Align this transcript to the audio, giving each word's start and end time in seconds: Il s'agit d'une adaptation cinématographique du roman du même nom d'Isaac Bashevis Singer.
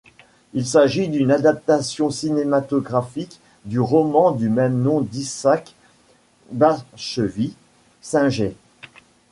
Il 0.55 0.65
s'agit 0.65 1.09
d'une 1.09 1.29
adaptation 1.29 2.09
cinématographique 2.09 3.39
du 3.65 3.79
roman 3.79 4.31
du 4.31 4.49
même 4.49 4.81
nom 4.81 4.99
d'Isaac 5.01 5.75
Bashevis 6.51 7.53
Singer. 8.01 8.55